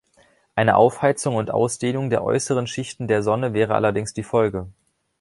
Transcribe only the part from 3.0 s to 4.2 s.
der Sonne wäre allerdings